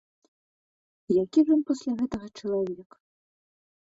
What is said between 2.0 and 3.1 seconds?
гэтага чалавек?